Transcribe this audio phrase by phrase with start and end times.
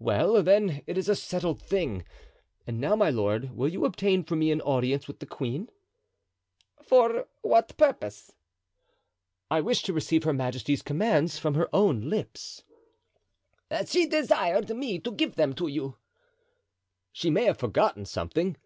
[0.00, 2.02] "Well, then, it is a settled thing;
[2.66, 5.68] and now, my lord, will you obtain for me an audience with the queen?"
[6.82, 8.32] "For what purpose?"
[9.48, 12.64] "I wish to receive her majesty's commands from her own lips."
[13.86, 15.98] "She desired me to give them to you."
[17.12, 18.56] "She may have forgotten something."